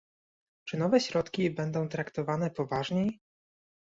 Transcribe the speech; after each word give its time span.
Czy 0.67 0.77
nowe 0.77 0.99
środki 0.99 1.51
będą 1.51 1.89
traktowane 1.89 2.49
poważniej? 2.51 3.19